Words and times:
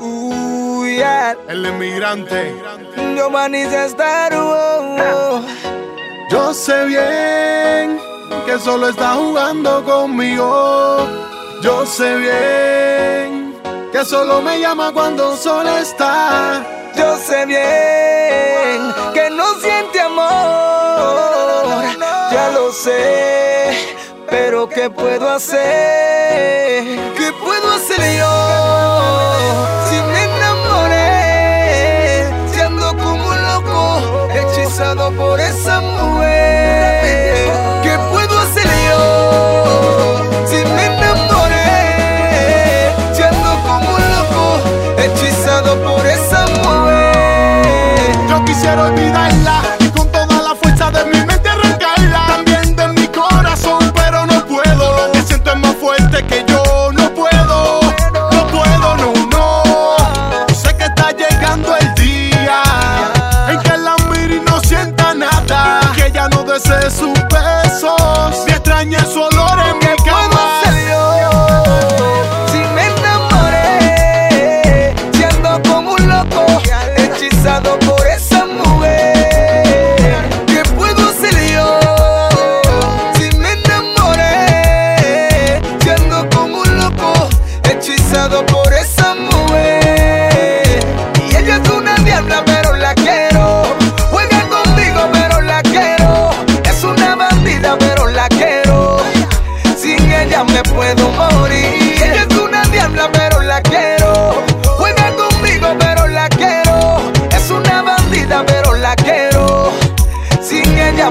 Uh, 0.00 0.86
yeah. 0.86 1.36
El 1.48 1.66
emigrante. 1.66 2.54
Giovanni 3.14 3.58
estar. 3.58 4.32
Yo 6.30 6.54
sé 6.54 6.86
bien 6.86 8.00
que 8.46 8.58
solo 8.58 8.88
está 8.88 9.14
jugando 9.14 9.84
conmigo. 9.84 11.06
Yo 11.62 11.84
sé 11.84 12.16
bien 12.16 13.54
que 13.92 14.04
solo 14.04 14.40
me 14.40 14.58
llama 14.58 14.90
cuando 14.92 15.36
solo 15.36 15.76
está. 15.76 16.64
Yo 16.96 17.18
sé 17.18 17.44
bien 17.44 18.94
que 19.12 19.28
no 19.30 19.54
siente 19.60 20.00
amor. 20.00 21.84
Ya 22.32 22.50
lo 22.54 22.72
sé, 22.72 23.35
¿qué 24.76 24.86
puedo 24.90 25.28
hacer? 25.30 25.58
¿Qué 27.16 27.32
puedo 27.42 27.72
hacer 27.76 27.98
yo? 28.18 28.34
Si 29.88 29.96
me 30.12 30.24
enamoré, 30.24 32.28
si 32.52 32.60
ando 32.60 32.88
como 32.98 33.30
un 33.30 33.40
loco, 33.52 34.28
hechizado 34.34 35.10
por 35.12 35.40
esa 35.40 35.80
mujer. 35.80 37.50
¿Qué 37.82 37.98
puedo 38.12 38.38
hacer 38.38 38.68
yo? 38.88 39.02
Si 40.46 40.58
me 40.74 40.84
enamoré, 40.92 42.92
si 43.14 43.22
ando 43.22 43.52
como 43.66 43.88
un 43.96 44.04
loco, 44.16 44.44
hechizado 44.98 45.70
por 45.84 46.04
esa 46.06 46.40
mujer. 46.62 48.10
Yo 48.28 48.36
quisiera 48.44 48.80
olvidarla 48.84 49.25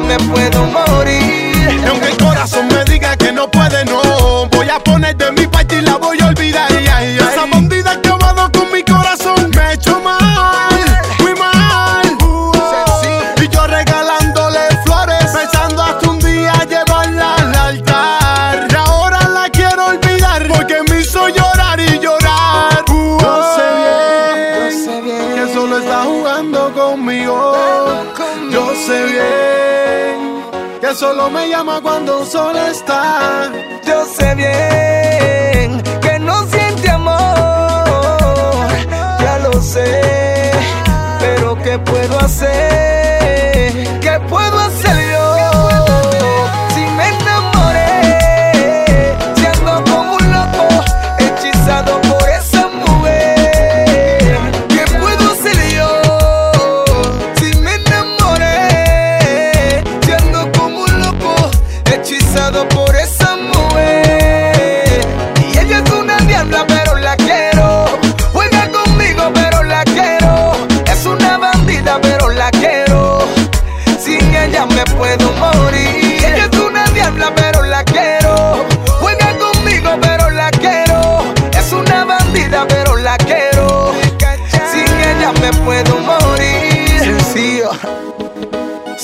me 0.06 0.18
puedo 0.18 0.66
morir. 0.66 1.56
Y 1.84 1.86
aunque 1.88 2.10
el 2.10 2.18
corazón 2.18 2.68
me 2.68 2.84
diga 2.86 3.16
que 3.18 3.32
no 3.32 3.50
puede, 3.50 3.84
no 3.86 4.48
Voy 4.52 4.70
a 4.70 4.80
poner 4.80 5.16
de 5.18 5.32
mi 5.32 5.48
parte 5.48 5.78
y 5.78 5.82
la 5.82 5.98
voy 5.98 6.20
a 6.22 6.28
olvidar 6.28 6.68
ay, 6.72 6.86
ay, 6.88 7.18
ay. 7.20 7.28
Esa 7.32 7.46
bandida 7.46 7.92
ha 7.92 7.94
acabado 7.96 8.52
con 8.52 8.72
mi 8.72 8.84
corazón 8.84 9.50
Me 9.52 9.62
ha 9.62 9.74
hecho 9.74 10.00
mal, 10.02 10.74
muy 11.20 11.34
mal 11.36 12.06
Y 13.42 13.48
yo 13.48 13.68
regalándole 13.68 14.60
flores 14.86 15.26
Pensando 15.34 15.82
hasta 15.84 16.10
un 16.10 16.20
día 16.20 16.54
llevarla 16.70 17.36
al 17.36 17.56
altar 17.56 18.68
Y 18.72 18.76
ahora 18.76 19.28
la 19.28 19.50
quiero 19.50 19.88
olvidar 19.88 20.48
Porque 20.48 20.84
me 20.90 21.02
hizo 21.02 21.28
llorar 21.30 21.80
y 21.80 22.00
llorar 22.00 22.84
Yo 22.88 23.56
sé 23.56 23.68
bien, 23.82 24.72
Yo 24.72 24.86
sé 24.86 25.02
bien. 25.02 25.36
que 25.48 25.54
solo 25.54 25.78
está 25.80 26.04
jugando 26.04 26.72
conmigo 26.74 27.56
Yo 28.52 28.74
sé 28.86 29.04
bien 29.06 29.35
solo 30.96 31.30
me 31.30 31.50
llama 31.50 31.82
cuando 31.82 32.26
solo 32.26 32.68
está. 32.68 33.52
Yo 33.86 34.06
sé 34.06 34.36
bien 34.36 35.82
que 36.02 36.20
no 36.20 36.46
siente 36.48 36.90
amor, 36.90 38.68
ya 39.20 39.40
lo 39.40 39.62
sé, 39.62 40.52
pero 41.20 41.58
¿qué 41.64 41.78
puedo 41.80 42.20
hacer? 42.20 42.85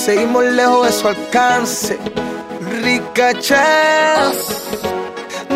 Seguimos 0.04 0.42
lejos 0.42 0.84
de 0.84 0.92
su 0.92 1.06
alcance. 1.06 1.96
Rica 2.82 3.38
Chance. 3.38 4.52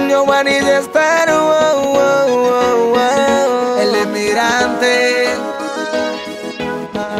Giovanni 0.08 0.60
de 0.60 0.78
estar. 0.78 1.28
wow, 1.28 1.82
wow, 1.82 2.28
wow, 2.28 2.90
wow. 2.90 3.80
El 3.80 3.92
emigrante. 3.96 5.24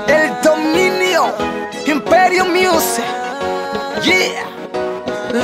El 0.06 0.41
dominio. 0.41 1.34
Imperio 1.87 2.44
Music. 2.44 3.04
Yeah. 4.04 4.47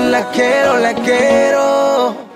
La 0.09 0.31
quiero, 0.31 0.78
la 0.78 0.94
quiero. 0.94 2.31